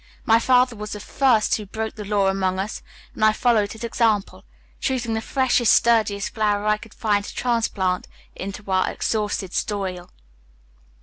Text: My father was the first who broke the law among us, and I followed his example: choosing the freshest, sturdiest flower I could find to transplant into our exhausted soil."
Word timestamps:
My 0.25 0.39
father 0.39 0.75
was 0.75 0.93
the 0.93 0.99
first 0.99 1.57
who 1.57 1.67
broke 1.67 1.93
the 1.93 2.03
law 2.03 2.27
among 2.27 2.57
us, 2.57 2.81
and 3.13 3.23
I 3.23 3.33
followed 3.33 3.73
his 3.73 3.83
example: 3.83 4.43
choosing 4.79 5.13
the 5.13 5.21
freshest, 5.21 5.73
sturdiest 5.73 6.33
flower 6.33 6.65
I 6.65 6.77
could 6.77 6.95
find 6.95 7.23
to 7.23 7.35
transplant 7.35 8.07
into 8.35 8.63
our 8.71 8.89
exhausted 8.91 9.53
soil." 9.53 10.09